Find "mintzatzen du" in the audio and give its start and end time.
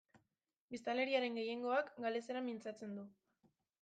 2.49-3.05